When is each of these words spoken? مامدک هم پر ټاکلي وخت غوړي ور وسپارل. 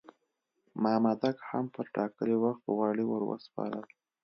مامدک 0.83 1.37
هم 1.49 1.65
پر 1.73 1.85
ټاکلي 1.95 2.35
وخت 2.43 2.63
غوړي 2.75 3.05
ور 3.07 3.21
وسپارل. 3.29 3.85